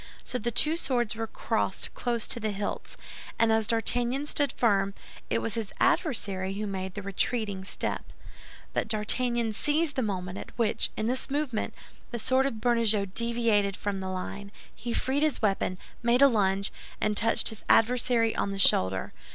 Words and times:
So 0.23 0.39
the 0.39 0.49
two 0.49 0.77
swords 0.77 1.13
were 1.15 1.27
crossed 1.27 1.93
close 1.93 2.27
to 2.29 2.39
the 2.39 2.49
hilts, 2.49 2.97
and 3.37 3.51
as 3.51 3.67
D'Artagnan 3.67 4.25
stood 4.25 4.51
firm, 4.53 4.95
it 5.29 5.43
was 5.43 5.53
his 5.53 5.71
adversary 5.79 6.55
who 6.55 6.65
made 6.65 6.95
the 6.95 7.03
retreating 7.03 7.63
step; 7.63 8.03
but 8.73 8.87
D'Artagnan 8.87 9.53
seized 9.53 9.95
the 9.95 10.01
moment 10.01 10.39
at 10.39 10.57
which, 10.57 10.89
in 10.97 11.05
this 11.05 11.29
movement, 11.29 11.75
the 12.09 12.17
sword 12.17 12.47
of 12.47 12.55
Bernajoux 12.59 13.13
deviated 13.13 13.77
from 13.77 13.99
the 13.99 14.09
line. 14.09 14.51
He 14.73 14.91
freed 14.91 15.21
his 15.21 15.39
weapon, 15.39 15.77
made 16.01 16.23
a 16.23 16.27
lunge, 16.27 16.73
and 16.99 17.15
touched 17.15 17.49
his 17.49 17.63
adversary 17.69 18.35
on 18.35 18.49
the 18.49 18.57
shoulder. 18.57 19.13